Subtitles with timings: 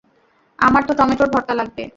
[0.59, 1.83] আমার তো টমেটোর ভর্তা লাগবে।